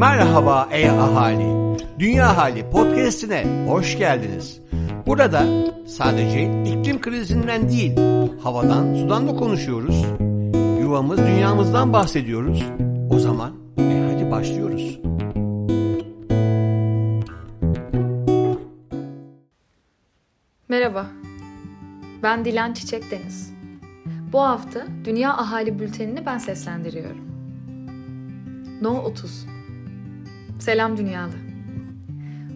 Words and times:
Merhaba 0.00 0.68
ey 0.72 0.90
ahali. 0.90 1.76
Dünya 1.98 2.36
Hali 2.36 2.70
podcast'ine 2.70 3.66
hoş 3.68 3.98
geldiniz. 3.98 4.60
Burada 5.06 5.44
sadece 5.86 6.42
iklim 6.64 7.00
krizinden 7.00 7.68
değil, 7.68 7.96
havadan, 8.42 8.94
sudan 8.94 9.28
da 9.28 9.36
konuşuyoruz. 9.36 10.04
Yuvamız, 10.80 11.18
dünyamızdan 11.18 11.92
bahsediyoruz. 11.92 12.64
O 13.10 13.18
zaman 13.18 13.52
e 13.78 14.12
hadi 14.12 14.30
başlıyoruz. 14.30 14.98
Merhaba, 20.68 21.06
ben 22.22 22.44
Dilan 22.44 22.72
Çiçek 22.72 23.10
Deniz. 23.10 23.52
Bu 24.32 24.40
hafta 24.40 24.86
Dünya 25.04 25.36
Ahali 25.36 25.78
Bülteni'ni 25.78 26.26
ben 26.26 26.38
seslendiriyorum. 26.38 27.30
No 28.82 28.90
30 28.90 29.59
Selam 30.60 30.96
Dünyalı. 30.96 31.32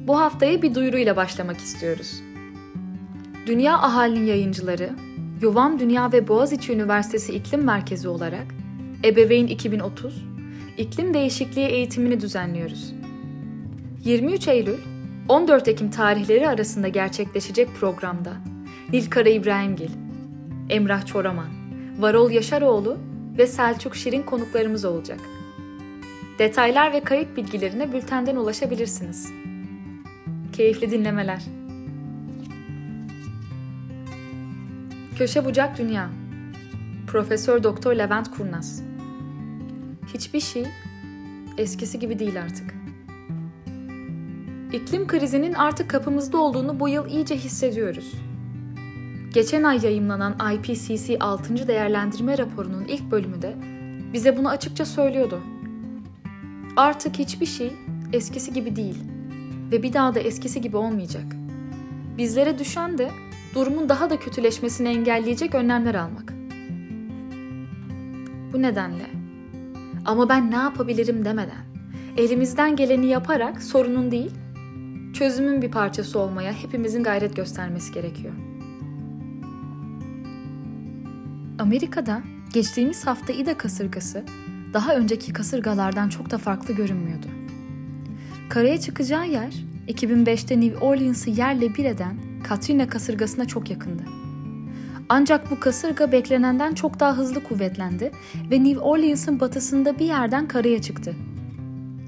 Bu 0.06 0.20
haftaya 0.20 0.62
bir 0.62 0.74
duyuruyla 0.74 1.16
başlamak 1.16 1.56
istiyoruz. 1.56 2.22
Dünya 3.46 3.78
Ahalinin 3.78 4.26
yayıncıları, 4.26 4.90
Yuvam 5.42 5.78
Dünya 5.78 6.12
ve 6.12 6.28
Boğaziçi 6.28 6.72
Üniversitesi 6.72 7.34
İklim 7.34 7.64
Merkezi 7.64 8.08
olarak 8.08 8.46
Ebeveyn 9.04 9.46
2030, 9.46 10.24
iklim 10.78 11.14
değişikliği 11.14 11.66
eğitimini 11.66 12.20
düzenliyoruz. 12.20 12.94
23 14.04 14.48
Eylül 14.48 14.78
14 15.28 15.68
Ekim 15.68 15.90
tarihleri 15.90 16.48
arasında 16.48 16.88
gerçekleşecek 16.88 17.68
programda 17.80 18.32
Nilkara 18.92 19.28
İbrahimgil, 19.28 19.90
Emrah 20.70 21.06
Çoraman, 21.06 21.48
Varol 21.98 22.30
Yaşaroğlu 22.30 22.98
ve 23.38 23.46
Selçuk 23.46 23.96
Şirin 23.96 24.22
konuklarımız 24.22 24.84
olacak. 24.84 25.20
Detaylar 26.38 26.92
ve 26.92 27.00
kayıt 27.00 27.36
bilgilerine 27.36 27.92
bültenden 27.92 28.36
ulaşabilirsiniz. 28.36 29.32
Keyifli 30.52 30.90
dinlemeler. 30.90 31.42
Köşe 35.18 35.44
Bucak 35.44 35.78
Dünya 35.78 36.10
Profesör 37.06 37.62
Doktor 37.62 37.94
Levent 37.94 38.30
Kurnaz 38.30 38.82
Hiçbir 40.14 40.40
şey 40.40 40.66
eskisi 41.58 41.98
gibi 41.98 42.18
değil 42.18 42.42
artık. 42.42 42.74
İklim 44.72 45.06
krizinin 45.06 45.52
artık 45.52 45.90
kapımızda 45.90 46.38
olduğunu 46.38 46.80
bu 46.80 46.88
yıl 46.88 47.06
iyice 47.06 47.36
hissediyoruz. 47.36 48.12
Geçen 49.34 49.62
ay 49.62 49.84
yayımlanan 49.84 50.36
IPCC 50.54 51.18
6. 51.18 51.68
değerlendirme 51.68 52.38
raporunun 52.38 52.84
ilk 52.84 53.10
bölümü 53.10 53.42
de 53.42 53.54
bize 54.12 54.36
bunu 54.36 54.48
açıkça 54.48 54.84
söylüyordu. 54.84 55.40
Artık 56.76 57.18
hiçbir 57.18 57.46
şey 57.46 57.72
eskisi 58.12 58.52
gibi 58.52 58.76
değil 58.76 58.98
ve 59.72 59.82
bir 59.82 59.92
daha 59.92 60.14
da 60.14 60.20
eskisi 60.20 60.60
gibi 60.60 60.76
olmayacak. 60.76 61.36
Bizlere 62.18 62.58
düşen 62.58 62.98
de 62.98 63.10
durumun 63.54 63.88
daha 63.88 64.10
da 64.10 64.18
kötüleşmesini 64.18 64.88
engelleyecek 64.88 65.54
önlemler 65.54 65.94
almak. 65.94 66.34
Bu 68.52 68.62
nedenle 68.62 69.06
ama 70.04 70.28
ben 70.28 70.50
ne 70.50 70.56
yapabilirim 70.56 71.24
demeden 71.24 71.64
elimizden 72.16 72.76
geleni 72.76 73.06
yaparak 73.06 73.62
sorunun 73.62 74.10
değil, 74.10 74.30
çözümün 75.14 75.62
bir 75.62 75.70
parçası 75.70 76.18
olmaya 76.18 76.52
hepimizin 76.52 77.02
gayret 77.02 77.36
göstermesi 77.36 77.92
gerekiyor. 77.92 78.34
Amerika'da 81.58 82.22
geçtiğimiz 82.52 83.06
hafta 83.06 83.32
İda 83.32 83.58
kasırgası 83.58 84.24
daha 84.74 84.94
önceki 84.94 85.32
kasırgalardan 85.32 86.08
çok 86.08 86.30
da 86.30 86.38
farklı 86.38 86.74
görünmüyordu. 86.74 87.26
Karaya 88.48 88.80
çıkacağı 88.80 89.28
yer 89.28 89.54
2005'te 89.88 90.60
New 90.60 90.78
Orleans'ı 90.78 91.30
yerle 91.30 91.74
bir 91.74 91.84
eden 91.84 92.16
Katrina 92.48 92.88
kasırgasına 92.88 93.44
çok 93.44 93.70
yakındı. 93.70 94.02
Ancak 95.08 95.50
bu 95.50 95.60
kasırga 95.60 96.12
beklenenden 96.12 96.74
çok 96.74 97.00
daha 97.00 97.16
hızlı 97.16 97.44
kuvvetlendi 97.44 98.12
ve 98.50 98.64
New 98.64 98.80
Orleans'ın 98.80 99.40
batısında 99.40 99.98
bir 99.98 100.04
yerden 100.04 100.48
karaya 100.48 100.82
çıktı. 100.82 101.14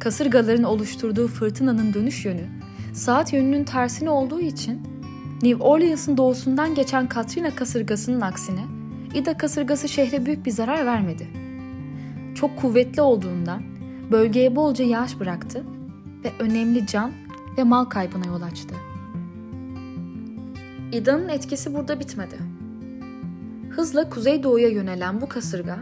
Kasırgaların 0.00 0.64
oluşturduğu 0.64 1.28
fırtınanın 1.28 1.94
dönüş 1.94 2.24
yönü 2.24 2.46
saat 2.92 3.32
yönünün 3.32 3.64
tersine 3.64 4.10
olduğu 4.10 4.40
için 4.40 4.80
New 5.42 5.64
Orleans'ın 5.64 6.16
doğusundan 6.16 6.74
geçen 6.74 7.08
Katrina 7.08 7.54
kasırgasının 7.54 8.20
aksine 8.20 8.64
Ida 9.14 9.36
kasırgası 9.36 9.88
şehre 9.88 10.26
büyük 10.26 10.46
bir 10.46 10.50
zarar 10.50 10.86
vermedi. 10.86 11.45
Çok 12.36 12.56
kuvvetli 12.56 13.02
olduğundan 13.02 13.62
bölgeye 14.10 14.56
bolca 14.56 14.84
yağış 14.84 15.20
bıraktı 15.20 15.64
ve 16.24 16.32
önemli 16.38 16.86
can 16.86 17.12
ve 17.58 17.64
mal 17.64 17.84
kaybına 17.84 18.26
yol 18.26 18.42
açtı. 18.42 18.74
İda'nın 20.92 21.28
etkisi 21.28 21.74
burada 21.74 22.00
bitmedi. 22.00 22.36
Hızla 23.70 24.10
kuzeydoğuya 24.10 24.68
yönelen 24.68 25.20
bu 25.20 25.28
kasırga 25.28 25.78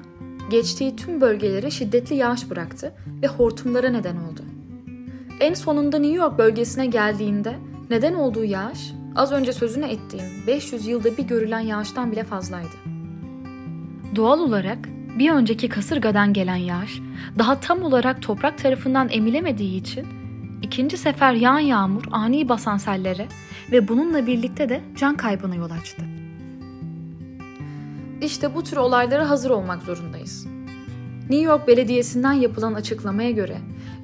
geçtiği 0.50 0.96
tüm 0.96 1.20
bölgelere 1.20 1.70
şiddetli 1.70 2.16
yağış 2.16 2.50
bıraktı 2.50 2.92
ve 3.22 3.26
hortumlara 3.26 3.90
neden 3.90 4.16
oldu. 4.16 4.40
En 5.40 5.54
sonunda 5.54 5.98
New 5.98 6.16
York 6.16 6.38
bölgesine 6.38 6.86
geldiğinde 6.86 7.56
neden 7.90 8.14
olduğu 8.14 8.44
yağış 8.44 8.92
az 9.16 9.32
önce 9.32 9.52
sözünü 9.52 9.84
ettiğim 9.84 10.46
500 10.46 10.86
yılda 10.86 11.16
bir 11.16 11.22
görülen 11.22 11.60
yağıştan 11.60 12.12
bile 12.12 12.24
fazlaydı. 12.24 12.76
Doğal 14.16 14.38
olarak 14.40 14.93
bir 15.18 15.30
önceki 15.30 15.68
kasırgadan 15.68 16.32
gelen 16.32 16.56
yağış 16.56 17.00
daha 17.38 17.60
tam 17.60 17.82
olarak 17.82 18.22
toprak 18.22 18.58
tarafından 18.58 19.08
emilemediği 19.10 19.80
için 19.80 20.06
ikinci 20.62 20.96
sefer 20.96 21.32
yağan 21.32 21.58
yağmur 21.58 22.04
ani 22.10 22.48
basan 22.48 22.76
sellere 22.76 23.26
ve 23.72 23.88
bununla 23.88 24.26
birlikte 24.26 24.68
de 24.68 24.80
can 24.96 25.16
kaybına 25.16 25.54
yol 25.54 25.70
açtı. 25.70 26.02
İşte 28.22 28.54
bu 28.54 28.62
tür 28.62 28.76
olaylara 28.76 29.30
hazır 29.30 29.50
olmak 29.50 29.82
zorundayız. 29.82 30.46
New 31.30 31.44
York 31.44 31.68
Belediyesi'nden 31.68 32.32
yapılan 32.32 32.74
açıklamaya 32.74 33.30
göre 33.30 33.56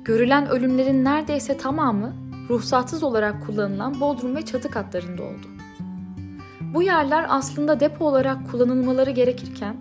görülen 0.04 0.49
ölümlerin 0.49 1.04
neredeyse 1.04 1.56
tamamı 1.56 2.15
ruhsatsız 2.50 3.03
olarak 3.03 3.47
kullanılan 3.47 4.00
bodrum 4.00 4.37
ve 4.37 4.44
çatı 4.44 4.70
katlarında 4.70 5.22
oldu. 5.22 5.47
Bu 6.75 6.82
yerler 6.82 7.26
aslında 7.28 7.81
depo 7.81 8.04
olarak 8.04 8.50
kullanılmaları 8.50 9.10
gerekirken 9.10 9.76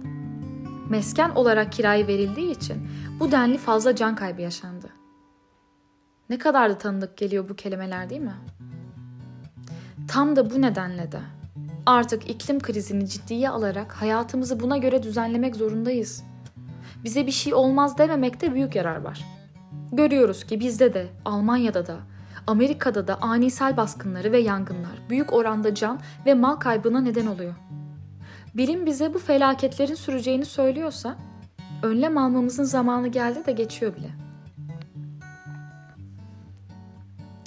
mesken 0.89 1.29
olarak 1.29 1.71
kiraya 1.71 2.07
verildiği 2.07 2.51
için 2.51 2.87
bu 3.19 3.31
denli 3.31 3.57
fazla 3.57 3.95
can 3.95 4.15
kaybı 4.15 4.41
yaşandı. 4.41 4.89
Ne 6.29 6.37
kadar 6.37 6.69
da 6.69 6.77
tanıdık 6.77 7.17
geliyor 7.17 7.49
bu 7.49 7.55
kelimeler 7.55 8.09
değil 8.09 8.21
mi? 8.21 8.35
Tam 10.07 10.35
da 10.35 10.49
bu 10.49 10.61
nedenle 10.61 11.11
de 11.11 11.19
artık 11.85 12.29
iklim 12.29 12.59
krizini 12.59 13.09
ciddiye 13.09 13.49
alarak 13.49 13.91
hayatımızı 13.91 14.59
buna 14.59 14.77
göre 14.77 15.03
düzenlemek 15.03 15.55
zorundayız. 15.55 16.23
Bize 17.03 17.27
bir 17.27 17.31
şey 17.31 17.53
olmaz 17.53 17.97
dememekte 17.97 18.53
büyük 18.53 18.75
yarar 18.75 19.01
var. 19.01 19.25
Görüyoruz 19.91 20.43
ki 20.43 20.59
bizde 20.59 20.93
de, 20.93 21.07
Almanya'da 21.25 21.87
da, 21.87 21.97
Amerika'da 22.47 23.07
da 23.07 23.17
ani 23.21 23.51
sel 23.51 23.77
baskınları 23.77 24.31
ve 24.31 24.39
yangınlar 24.39 25.01
büyük 25.09 25.33
oranda 25.33 25.75
can 25.75 25.99
ve 26.25 26.33
mal 26.33 26.55
kaybına 26.55 27.01
neden 27.01 27.25
oluyor. 27.25 27.53
Bilim 28.53 28.85
bize 28.85 29.13
bu 29.13 29.19
felaketlerin 29.19 29.95
süreceğini 29.95 30.45
söylüyorsa, 30.45 31.15
önlem 31.83 32.17
almamızın 32.17 32.63
zamanı 32.63 33.07
geldi 33.07 33.45
de 33.45 33.51
geçiyor 33.51 33.95
bile. 33.95 34.09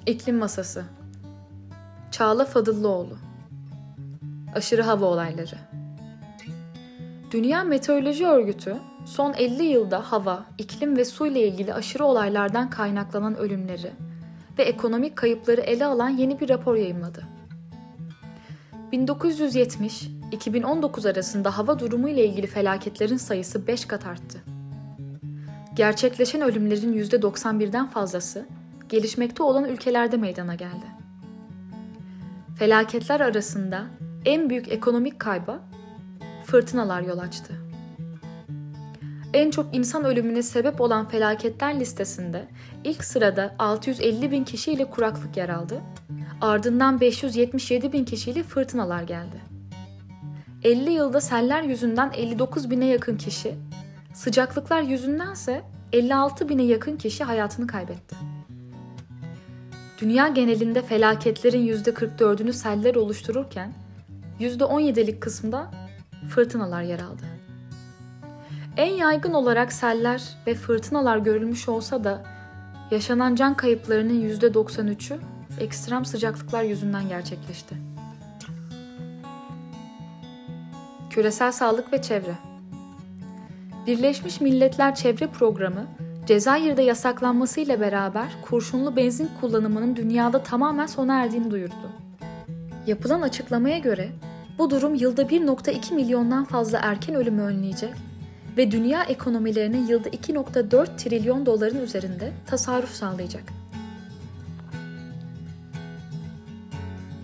İklim 0.07 0.39
Masası 0.39 0.85
Çağla 2.11 2.45
Fadıllıoğlu 2.45 3.19
Aşırı 4.55 4.83
hava 4.83 5.07
olayları 5.07 5.59
Dünya 7.31 7.65
Meteoroloji 7.65 8.27
Örgütü 8.27 8.77
son 9.05 9.33
50 9.33 9.63
yılda 9.63 10.13
hava, 10.13 10.45
iklim 10.59 10.97
ve 10.97 11.05
su 11.05 11.27
ile 11.27 11.49
ilgili 11.49 11.75
aşırı 11.75 12.05
olaylardan 12.05 12.71
kaynaklanan 12.71 13.37
ölümleri 13.37 13.91
ve 14.59 14.63
ekonomik 14.63 15.17
kayıpları 15.17 15.61
ele 15.61 15.87
alan 15.87 16.09
yeni 16.09 16.41
bir 16.41 16.49
rapor 16.49 16.77
yayımladı. 16.77 17.25
1970-2019 20.33 21.11
arasında 21.11 21.59
hava 21.59 21.79
durumu 21.79 22.09
ile 22.09 22.27
ilgili 22.27 22.47
felaketlerin 22.47 23.17
sayısı 23.17 23.67
5 23.67 23.85
kat 23.85 24.07
arttı. 24.07 24.43
Gerçekleşen 25.75 26.41
ölümlerin 26.41 26.93
%91'den 26.93 27.87
fazlası 27.87 28.47
gelişmekte 28.89 29.43
olan 29.43 29.65
ülkelerde 29.65 30.17
meydana 30.17 30.55
geldi. 30.55 30.87
Felaketler 32.59 33.21
arasında 33.21 33.87
en 34.25 34.51
büyük 34.51 34.73
ekonomik 34.73 35.19
kayba 35.21 35.61
fırtınalar 36.45 37.03
yol 37.03 37.19
açtı. 37.19 37.55
En 39.35 39.51
çok 39.51 39.75
insan 39.75 40.05
ölümüne 40.05 40.43
sebep 40.43 40.81
olan 40.81 41.09
felaketler 41.09 41.81
listesinde 41.81 42.49
ilk 42.85 43.05
sırada 43.05 43.55
650 43.59 44.31
bin 44.31 44.45
kişiyle 44.45 44.85
kuraklık 44.85 45.37
yer 45.37 45.49
aldı, 45.49 45.81
ardından 46.41 47.01
577 47.01 47.93
bin 47.93 48.05
kişiyle 48.05 48.43
fırtınalar 48.43 49.03
geldi. 49.03 49.52
50 50.65 50.91
yılda 50.91 51.21
seller 51.21 51.63
yüzünden 51.63 52.13
59 52.15 52.71
bine 52.71 52.87
yakın 52.87 53.17
kişi, 53.17 53.55
sıcaklıklar 54.15 54.83
yüzündense 54.83 55.63
56 55.93 56.49
bine 56.49 56.63
yakın 56.63 56.97
kişi 56.97 57.25
hayatını 57.25 57.67
kaybetti. 57.67 58.17
Dünya 60.01 60.29
genelinde 60.29 60.83
felaketlerin 60.83 61.67
%44'ünü 61.67 62.53
seller 62.53 62.95
oluştururken 62.95 63.73
%17'lik 64.41 65.21
kısmında 65.21 65.71
fırtınalar 66.29 66.83
yer 66.83 66.99
aldı. 66.99 67.23
En 68.77 68.93
yaygın 68.93 69.33
olarak 69.33 69.73
seller 69.73 70.23
ve 70.47 70.55
fırtınalar 70.55 71.19
görülmüş 71.19 71.69
olsa 71.69 72.05
da 72.05 72.23
yaşanan 72.91 73.35
can 73.35 73.57
kayıplarının 73.57 74.21
%93'ü 74.21 75.19
ekstrem 75.61 76.05
sıcaklıklar 76.05 76.63
yüzünden 76.63 77.09
gerçekleşti. 77.09 77.92
Küresel 81.13 81.53
sağlık 81.53 81.93
ve 81.93 82.03
çevre 82.03 82.35
Birleşmiş 83.87 84.41
Milletler 84.41 84.95
Çevre 84.95 85.27
Programı, 85.27 85.87
Cezayir'de 86.27 86.83
yasaklanmasıyla 86.83 87.81
beraber 87.81 88.29
kurşunlu 88.43 88.97
benzin 88.97 89.31
kullanımının 89.41 89.97
dünyada 89.97 90.43
tamamen 90.43 90.87
sona 90.87 91.21
erdiğini 91.21 91.51
duyurdu. 91.51 91.91
Yapılan 92.87 93.23
açıklamaya 93.23 93.79
göre 93.79 94.09
bu 94.59 94.71
durum 94.71 94.95
yılda 94.95 95.23
1.2 95.23 95.95
milyondan 95.95 96.45
fazla 96.45 96.79
erken 96.83 97.15
ölümü 97.15 97.43
önleyecek 97.43 97.95
ve 98.57 98.71
dünya 98.71 99.05
ekonomilerine 99.05 99.79
yılda 99.79 100.09
2.4 100.09 100.97
trilyon 100.97 101.47
doların 101.47 101.81
üzerinde 101.81 102.33
tasarruf 102.47 102.91
sağlayacak. 102.91 103.45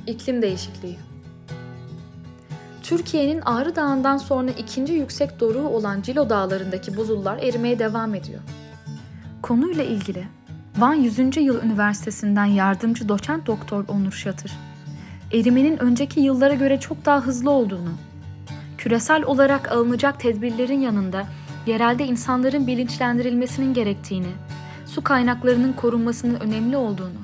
İklim 0.07 0.43
değişikliği 0.43 0.99
Türkiye'nin 2.89 3.41
Ağrı 3.45 3.77
Dağı'ndan 3.77 4.17
sonra 4.17 4.51
ikinci 4.51 4.93
yüksek 4.93 5.41
doruğu 5.41 5.69
olan 5.69 6.03
Cilo 6.03 6.31
Dağları'ndaki 6.31 6.97
buzullar 6.97 7.39
erimeye 7.39 7.79
devam 7.79 8.15
ediyor. 8.15 8.41
Konuyla 9.43 9.85
ilgili 9.85 10.25
Van 10.79 10.95
100. 10.95 11.37
Yıl 11.37 11.63
Üniversitesi'nden 11.63 12.45
yardımcı 12.45 13.09
doçent 13.09 13.47
doktor 13.47 13.85
Onur 13.89 14.13
Şatır, 14.13 14.53
erimenin 15.33 15.79
önceki 15.79 16.21
yıllara 16.21 16.55
göre 16.55 16.81
çok 16.81 17.05
daha 17.05 17.21
hızlı 17.21 17.51
olduğunu, 17.51 17.93
küresel 18.79 19.23
olarak 19.23 19.73
alınacak 19.73 20.21
tedbirlerin 20.21 20.81
yanında 20.81 21.27
yerelde 21.67 22.07
insanların 22.07 22.67
bilinçlendirilmesinin 22.67 23.75
gerektiğini, 23.75 24.33
su 24.87 25.05
kaynaklarının 25.05 25.73
korunmasının 25.73 26.41
önemli 26.41 26.77
olduğunu 26.77 27.21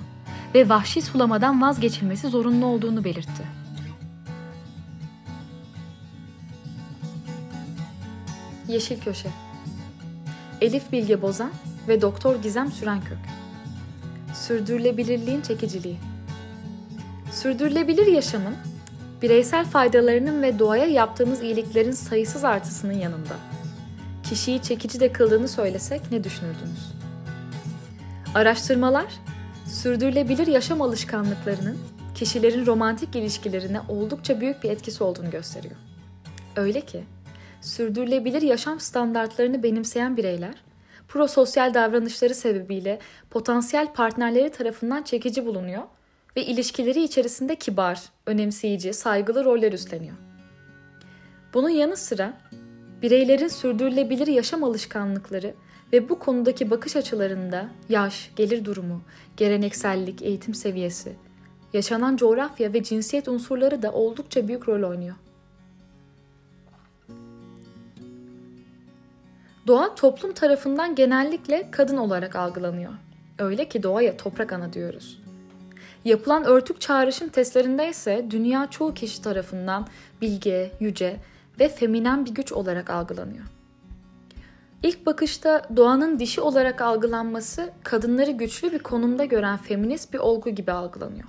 ve 0.54 0.68
vahşi 0.68 1.02
sulamadan 1.02 1.62
vazgeçilmesi 1.62 2.28
zorunlu 2.28 2.66
olduğunu 2.66 3.04
belirtti. 3.04 3.63
Yeşil 8.68 9.00
Köşe 9.00 9.28
Elif 10.60 10.92
Bilge 10.92 11.22
Bozan 11.22 11.50
ve 11.88 12.00
Doktor 12.00 12.36
Gizem 12.36 12.72
Sürenkök 12.72 13.18
Sürdürülebilirliğin 14.34 15.40
çekiciliği 15.40 15.96
Sürdürülebilir 17.32 18.06
yaşamın 18.06 18.54
bireysel 19.22 19.64
faydalarının 19.64 20.42
ve 20.42 20.58
doğaya 20.58 20.86
yaptığımız 20.86 21.42
iyiliklerin 21.42 21.92
sayısız 21.92 22.44
artısının 22.44 22.92
yanında 22.92 23.36
kişiyi 24.22 24.62
çekici 24.62 25.00
de 25.00 25.12
kıldığını 25.12 25.48
söylesek 25.48 26.00
ne 26.10 26.24
düşünürdünüz? 26.24 26.92
Araştırmalar, 28.34 29.14
sürdürülebilir 29.66 30.46
yaşam 30.46 30.82
alışkanlıklarının 30.82 31.78
kişilerin 32.14 32.66
romantik 32.66 33.16
ilişkilerine 33.16 33.80
oldukça 33.88 34.40
büyük 34.40 34.62
bir 34.62 34.70
etkisi 34.70 35.04
olduğunu 35.04 35.30
gösteriyor. 35.30 35.76
Öyle 36.56 36.80
ki 36.80 37.04
sürdürülebilir 37.64 38.42
yaşam 38.42 38.80
standartlarını 38.80 39.62
benimseyen 39.62 40.16
bireyler, 40.16 40.54
prososyal 41.08 41.74
davranışları 41.74 42.34
sebebiyle 42.34 42.98
potansiyel 43.30 43.92
partnerleri 43.92 44.50
tarafından 44.50 45.02
çekici 45.02 45.46
bulunuyor 45.46 45.82
ve 46.36 46.44
ilişkileri 46.44 47.02
içerisinde 47.02 47.56
kibar, 47.56 48.02
önemseyici, 48.26 48.92
saygılı 48.92 49.44
roller 49.44 49.72
üstleniyor. 49.72 50.16
Bunun 51.54 51.68
yanı 51.68 51.96
sıra 51.96 52.40
bireylerin 53.02 53.48
sürdürülebilir 53.48 54.26
yaşam 54.26 54.64
alışkanlıkları 54.64 55.54
ve 55.92 56.08
bu 56.08 56.18
konudaki 56.18 56.70
bakış 56.70 56.96
açılarında 56.96 57.68
yaş, 57.88 58.30
gelir 58.36 58.64
durumu, 58.64 59.02
geleneksellik, 59.36 60.22
eğitim 60.22 60.54
seviyesi, 60.54 61.12
yaşanan 61.72 62.16
coğrafya 62.16 62.72
ve 62.72 62.82
cinsiyet 62.82 63.28
unsurları 63.28 63.82
da 63.82 63.92
oldukça 63.92 64.48
büyük 64.48 64.68
rol 64.68 64.90
oynuyor. 64.90 65.14
Doğa 69.66 69.94
toplum 69.94 70.32
tarafından 70.32 70.94
genellikle 70.94 71.70
kadın 71.70 71.96
olarak 71.96 72.36
algılanıyor. 72.36 72.92
Öyle 73.38 73.68
ki 73.68 73.82
doğaya 73.82 74.16
toprak 74.16 74.52
ana 74.52 74.72
diyoruz. 74.72 75.20
Yapılan 76.04 76.44
örtük 76.44 76.80
çağrışım 76.80 77.28
testlerinde 77.28 77.88
ise 77.88 78.26
dünya 78.30 78.70
çoğu 78.70 78.94
kişi 78.94 79.22
tarafından 79.22 79.86
bilge, 80.20 80.72
yüce 80.80 81.16
ve 81.60 81.68
feminen 81.68 82.26
bir 82.26 82.30
güç 82.30 82.52
olarak 82.52 82.90
algılanıyor. 82.90 83.44
İlk 84.82 85.06
bakışta 85.06 85.62
doğanın 85.76 86.18
dişi 86.18 86.40
olarak 86.40 86.80
algılanması 86.80 87.70
kadınları 87.82 88.30
güçlü 88.30 88.72
bir 88.72 88.78
konumda 88.78 89.24
gören 89.24 89.56
feminist 89.56 90.12
bir 90.12 90.18
olgu 90.18 90.50
gibi 90.50 90.72
algılanıyor. 90.72 91.28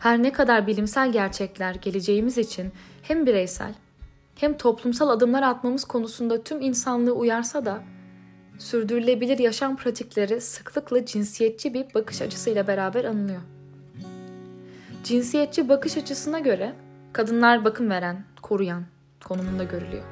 Her 0.00 0.22
ne 0.22 0.32
kadar 0.32 0.66
bilimsel 0.66 1.12
gerçekler 1.12 1.74
geleceğimiz 1.74 2.38
için 2.38 2.72
hem 3.02 3.26
bireysel 3.26 3.74
hem 4.40 4.56
toplumsal 4.56 5.08
adımlar 5.08 5.42
atmamız 5.42 5.84
konusunda 5.84 6.42
tüm 6.42 6.60
insanlığı 6.60 7.12
uyarsa 7.12 7.64
da 7.64 7.82
sürdürülebilir 8.58 9.38
yaşam 9.38 9.76
pratikleri 9.76 10.40
sıklıkla 10.40 11.06
cinsiyetçi 11.06 11.74
bir 11.74 11.94
bakış 11.94 12.22
açısıyla 12.22 12.66
beraber 12.66 13.04
anılıyor. 13.04 13.40
Cinsiyetçi 15.04 15.68
bakış 15.68 15.96
açısına 15.96 16.38
göre 16.38 16.74
kadınlar 17.12 17.64
bakım 17.64 17.90
veren, 17.90 18.24
koruyan 18.42 18.82
konumunda 19.24 19.64
görülüyor. 19.64 20.04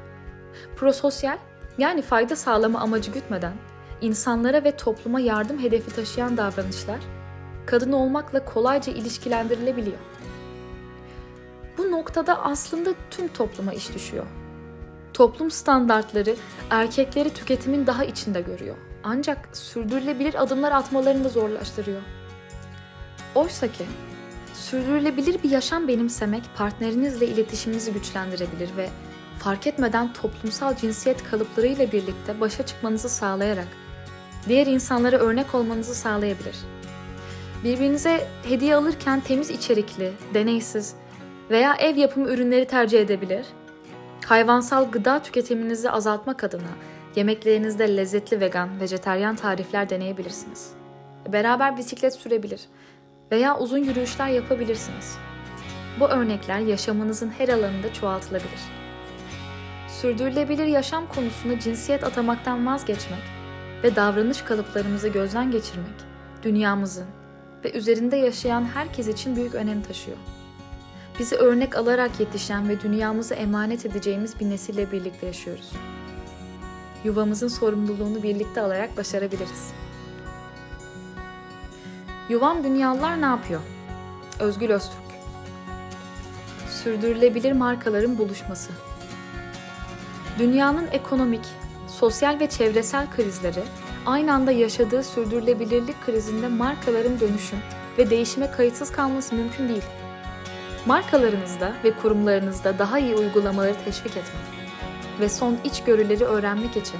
Prososyal 0.75 1.37
yani 1.77 2.01
fayda 2.01 2.35
sağlama 2.35 2.79
amacı 2.79 3.11
gütmeden 3.11 3.53
insanlara 4.01 4.63
ve 4.63 4.71
topluma 4.71 5.19
yardım 5.19 5.59
hedefi 5.59 5.95
taşıyan 5.95 6.37
davranışlar 6.37 6.99
kadın 7.65 7.91
olmakla 7.91 8.45
kolayca 8.45 8.93
ilişkilendirilebiliyor. 8.93 9.97
Noktada 12.07 12.43
aslında 12.43 12.93
tüm 13.11 13.27
topluma 13.27 13.73
iş 13.73 13.93
düşüyor. 13.93 14.25
Toplum 15.13 15.51
standartları 15.51 16.35
erkekleri 16.69 17.33
tüketimin 17.33 17.87
daha 17.87 18.05
içinde 18.05 18.41
görüyor. 18.41 18.75
Ancak 19.03 19.57
sürdürülebilir 19.57 20.43
adımlar 20.43 20.71
atmalarını 20.71 21.23
da 21.23 21.29
zorlaştırıyor. 21.29 22.01
Oysa 23.35 23.67
ki 23.67 23.85
sürdürülebilir 24.53 25.43
bir 25.43 25.49
yaşam 25.49 25.87
benimsemek 25.87 26.43
partnerinizle 26.57 27.27
iletişiminizi 27.27 27.93
güçlendirebilir 27.93 28.69
ve 28.77 28.89
fark 29.39 29.67
etmeden 29.67 30.13
toplumsal 30.13 30.75
cinsiyet 30.75 31.23
kalıplarıyla 31.23 31.91
birlikte 31.91 32.41
başa 32.41 32.65
çıkmanızı 32.65 33.09
sağlayarak 33.09 33.67
diğer 34.47 34.67
insanlara 34.67 35.17
örnek 35.17 35.55
olmanızı 35.55 35.95
sağlayabilir. 35.95 36.55
Birbirinize 37.63 38.27
hediye 38.43 38.75
alırken 38.75 39.19
temiz 39.19 39.49
içerikli, 39.49 40.13
deneysiz 40.33 40.95
veya 41.49 41.75
ev 41.75 41.95
yapımı 41.95 42.29
ürünleri 42.29 42.67
tercih 42.67 43.01
edebilir. 43.01 43.45
Hayvansal 44.25 44.91
gıda 44.91 45.19
tüketiminizi 45.19 45.91
azaltmak 45.91 46.43
adına 46.43 46.69
yemeklerinizde 47.15 47.97
lezzetli 47.97 48.39
vegan, 48.39 48.79
vejeteryan 48.79 49.35
tarifler 49.35 49.89
deneyebilirsiniz. 49.89 50.71
Beraber 51.27 51.77
bisiklet 51.77 52.13
sürebilir 52.13 52.61
veya 53.31 53.59
uzun 53.59 53.77
yürüyüşler 53.77 54.27
yapabilirsiniz. 54.27 55.17
Bu 55.99 56.07
örnekler 56.07 56.59
yaşamınızın 56.59 57.29
her 57.37 57.49
alanında 57.49 57.93
çoğaltılabilir. 57.93 58.61
Sürdürülebilir 59.87 60.65
yaşam 60.65 61.07
konusunda 61.07 61.59
cinsiyet 61.59 62.03
atamaktan 62.03 62.65
vazgeçmek 62.65 63.23
ve 63.83 63.95
davranış 63.95 64.41
kalıplarımızı 64.41 65.07
gözden 65.07 65.51
geçirmek 65.51 65.95
dünyamızın 66.43 67.07
ve 67.63 67.71
üzerinde 67.71 68.15
yaşayan 68.15 68.65
herkes 68.73 69.07
için 69.07 69.35
büyük 69.35 69.55
önem 69.55 69.81
taşıyor 69.81 70.17
bizi 71.19 71.35
örnek 71.35 71.77
alarak 71.77 72.19
yetişen 72.19 72.69
ve 72.69 72.81
dünyamızı 72.81 73.33
emanet 73.33 73.85
edeceğimiz 73.85 74.39
bir 74.39 74.49
nesille 74.49 74.91
birlikte 74.91 75.27
yaşıyoruz. 75.27 75.71
Yuvamızın 77.03 77.47
sorumluluğunu 77.47 78.23
birlikte 78.23 78.61
alarak 78.61 78.97
başarabiliriz. 78.97 79.71
Yuvam 82.29 82.63
Dünyalılar 82.63 83.21
ne 83.21 83.25
yapıyor? 83.25 83.61
Özgül 84.39 84.69
Öztürk 84.69 85.07
Sürdürülebilir 86.83 87.51
markaların 87.51 88.17
buluşması 88.17 88.71
Dünyanın 90.39 90.87
ekonomik, 90.91 91.45
sosyal 91.87 92.39
ve 92.39 92.49
çevresel 92.49 93.11
krizleri 93.11 93.63
aynı 94.05 94.33
anda 94.33 94.51
yaşadığı 94.51 95.03
sürdürülebilirlik 95.03 96.05
krizinde 96.05 96.47
markaların 96.47 97.19
dönüşüm 97.19 97.59
ve 97.97 98.09
değişime 98.09 98.51
kayıtsız 98.51 98.91
kalması 98.91 99.35
mümkün 99.35 99.69
değil 99.69 99.83
markalarınızda 100.87 101.73
ve 101.83 101.91
kurumlarınızda 101.91 102.79
daha 102.79 102.99
iyi 102.99 103.15
uygulamaları 103.15 103.75
teşvik 103.85 104.17
etmek 104.17 104.43
ve 105.19 105.29
son 105.29 105.57
içgörüleri 105.63 106.23
öğrenmek 106.23 106.77
için 106.77 106.99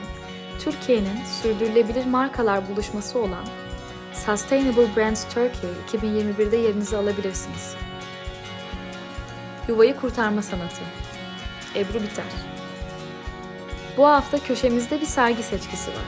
Türkiye'nin 0.60 1.26
sürdürülebilir 1.42 2.06
markalar 2.06 2.70
buluşması 2.70 3.20
olan 3.20 3.46
Sustainable 4.14 4.96
Brands 4.96 5.24
Turkey 5.24 5.70
2021'de 5.92 6.58
yerinizi 6.58 6.98
alabilirsiniz. 6.98 7.76
Yuvayı 9.68 9.96
kurtarma 9.96 10.42
sanatı 10.42 10.82
Ebru 11.76 11.94
Biter 12.04 12.26
Bu 13.98 14.08
hafta 14.08 14.40
köşemizde 14.40 15.02
bir 15.02 15.06
sergi 15.06 15.44
seçkisi 15.44 15.92
var. 15.92 16.08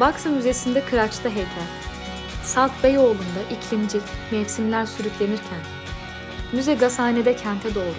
Baksı 0.00 0.30
Müzesi'nde 0.30 0.84
Kıraç'ta 0.84 1.28
heykel. 1.28 1.66
Salt 2.44 2.72
Beyoğlu'nda 2.82 3.42
iklimcil 3.50 4.00
mevsimler 4.30 4.86
sürüklenirken, 4.86 5.75
Müze 6.52 6.74
Gazhane'de 6.74 7.36
kente 7.36 7.74
doğru. 7.74 7.94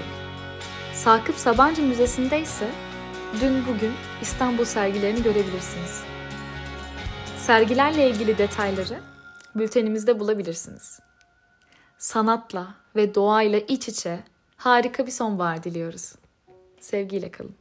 Sakıp 0.93 1.35
Sabancı 1.35 1.81
Müzesi'nde 1.81 2.41
ise 2.41 2.69
dün 3.41 3.65
bugün 3.67 3.93
İstanbul 4.21 4.65
sergilerini 4.65 5.23
görebilirsiniz. 5.23 6.03
Sergilerle 7.37 8.09
ilgili 8.09 8.37
detayları 8.37 8.99
bültenimizde 9.55 10.19
bulabilirsiniz. 10.19 10.99
Sanatla 11.97 12.67
ve 12.95 13.15
doğayla 13.15 13.59
iç 13.59 13.87
içe 13.87 14.19
harika 14.57 15.05
bir 15.05 15.11
sonbahar 15.11 15.63
diliyoruz. 15.63 16.13
Sevgiyle 16.79 17.31
kalın. 17.31 17.55